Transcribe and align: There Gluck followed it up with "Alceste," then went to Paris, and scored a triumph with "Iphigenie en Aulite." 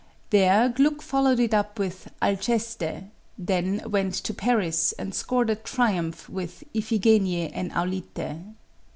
There 0.31 0.67
Gluck 0.67 0.99
followed 1.03 1.39
it 1.39 1.53
up 1.53 1.77
with 1.77 2.11
"Alceste," 2.23 3.03
then 3.37 3.83
went 3.85 4.15
to 4.15 4.33
Paris, 4.33 4.93
and 4.93 5.13
scored 5.13 5.51
a 5.51 5.55
triumph 5.55 6.27
with 6.27 6.63
"Iphigenie 6.75 7.53
en 7.53 7.69
Aulite." 7.69 8.41